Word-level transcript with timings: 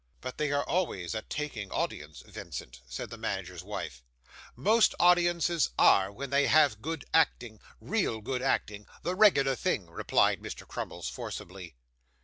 'But 0.19 0.39
they 0.39 0.51
are 0.51 0.63
always 0.67 1.13
a 1.13 1.21
taking 1.21 1.69
audience, 1.69 2.23
Vincent,' 2.25 2.81
said 2.89 3.11
the 3.11 3.19
manager's 3.19 3.63
wife. 3.63 4.01
'Most 4.55 4.95
audiences 4.99 5.69
are, 5.77 6.11
when 6.11 6.31
they 6.31 6.47
have 6.47 6.81
good 6.81 7.05
acting 7.13 7.59
real 7.79 8.19
good 8.19 8.41
acting 8.41 8.87
the 9.03 9.13
regular 9.13 9.53
thing,' 9.53 9.91
replied 9.91 10.39
Mr. 10.39 10.67
Crummles, 10.67 11.07
forcibly. 11.07 11.75